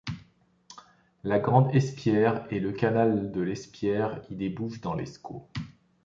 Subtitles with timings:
[1.23, 5.47] La Grande Espierres et le canal de l'Espierres y débouchent dans l'Escaut.